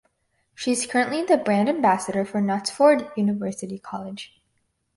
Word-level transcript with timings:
She 0.55 0.71
is 0.71 0.87
currently 0.87 1.21
the 1.21 1.37
brand 1.37 1.69
ambassador 1.69 2.25
for 2.25 2.41
Knutsford 2.41 3.15
University 3.15 3.77
College. 3.77 4.41